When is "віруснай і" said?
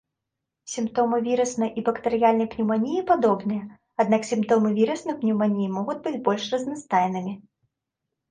1.25-1.81